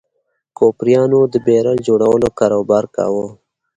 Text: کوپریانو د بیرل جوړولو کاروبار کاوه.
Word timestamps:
کوپریانو 0.57 1.19
د 1.33 1.35
بیرل 1.45 1.77
جوړولو 1.87 2.27
کاروبار 2.39 2.83
کاوه. 2.95 3.25